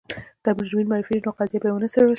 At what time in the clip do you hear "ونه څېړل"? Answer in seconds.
1.73-2.05